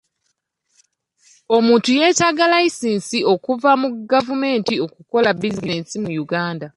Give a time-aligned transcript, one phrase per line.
[1.55, 6.67] Omuntu yeetaaga layisinsi okuva mu gavumenti okukola bizinensi mu Uganda.